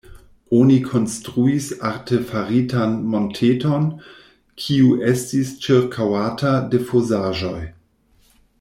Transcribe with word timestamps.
Oni 0.49 0.77
konstruis 0.85 1.67
artefaritan 1.89 2.95
monteton, 3.11 3.85
kiu 4.63 4.97
estis 5.13 5.53
ĉirkaŭata 5.67 6.55
de 6.73 6.81
fosaĵoj. 6.89 7.59